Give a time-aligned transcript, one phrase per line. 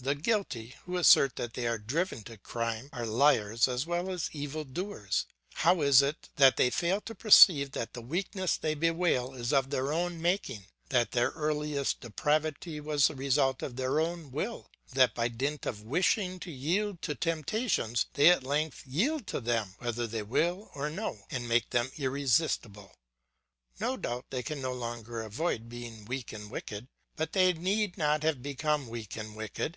[0.00, 4.30] The guilty, who assert that they are driven to crime, are liars as well as
[4.32, 9.32] evil doers; how is it that they fail to perceive that the weakness they bewail
[9.34, 14.32] is of their own making; that their earliest depravity was the result of their own
[14.32, 19.40] will; that by dint of wishing to yield to temptations, they at length yield to
[19.40, 22.96] them whether they will or no and make them irresistible?
[23.78, 28.22] No doubt they can no longer avoid being weak and wicked, but they need not
[28.24, 29.76] have become weak and wicked.